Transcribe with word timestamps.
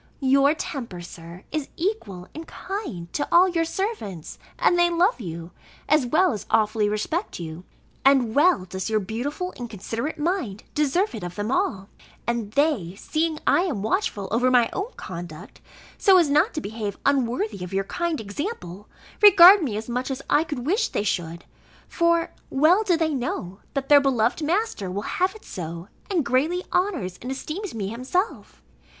Your 0.23 0.55
temper, 0.55 1.01
Sir, 1.01 1.43
is 1.51 1.69
equal 1.77 2.27
and 2.33 2.47
kind 2.47 3.13
to 3.13 3.27
all 3.31 3.47
your 3.47 3.63
servants, 3.65 4.39
and 4.57 4.75
they 4.75 4.89
love 4.89 5.21
you, 5.21 5.51
as 5.87 6.07
well 6.07 6.33
as 6.33 6.47
awfully 6.49 6.89
respect 6.89 7.39
you: 7.39 7.65
and 8.03 8.33
well 8.33 8.65
does 8.65 8.89
your 8.89 8.99
beautiful 8.99 9.53
and 9.57 9.69
considerate 9.69 10.17
mind, 10.17 10.63
deserve 10.73 11.13
it 11.13 11.23
of 11.23 11.35
them 11.35 11.51
all: 11.51 11.87
and 12.25 12.53
they, 12.53 12.95
seeing 12.95 13.37
I 13.45 13.59
am 13.61 13.83
watchful 13.83 14.27
over 14.31 14.49
my 14.49 14.71
own 14.73 14.91
conduct, 14.97 15.61
so 15.99 16.17
as 16.17 16.31
not 16.31 16.55
to 16.55 16.61
behave 16.61 16.97
unworthy 17.05 17.63
of 17.63 17.71
your 17.71 17.83
kind 17.83 18.19
example, 18.19 18.89
regard 19.21 19.61
me 19.61 19.77
as 19.77 19.87
much 19.87 20.09
as 20.09 20.23
I 20.31 20.43
could 20.43 20.65
wish 20.65 20.87
they 20.87 21.03
should; 21.03 21.45
for 21.87 22.31
well 22.49 22.81
do 22.81 22.97
they 22.97 23.13
know, 23.13 23.59
that 23.75 23.87
their 23.87 24.01
beloved 24.01 24.41
master 24.41 24.89
will 24.89 25.01
have 25.03 25.35
it 25.35 25.45
so, 25.45 25.89
and 26.09 26.25
greatly 26.25 26.63
honours 26.73 27.19
and 27.21 27.29
esteems 27.31 27.75
me 27.75 27.89
himself. 27.89 28.63